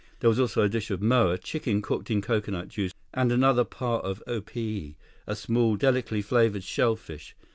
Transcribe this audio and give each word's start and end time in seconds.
There 0.19 0.31
was 0.31 0.39
also 0.39 0.63
a 0.63 0.67
dish 0.67 0.89
of 0.89 0.99
moa, 0.99 1.37
chicken 1.37 1.83
cooked 1.83 2.09
in 2.09 2.23
coconut 2.23 2.69
juice, 2.69 2.91
and 3.13 3.31
another 3.31 3.63
pa 3.63 3.99
of 3.99 4.23
opihi, 4.25 4.95
a 5.27 5.35
small, 5.35 5.75
delicately 5.75 6.23
flavored 6.23 6.63
shell 6.63 6.95
fish. 6.95 7.35